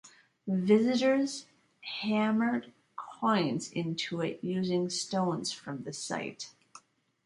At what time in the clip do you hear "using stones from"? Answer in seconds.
4.43-5.83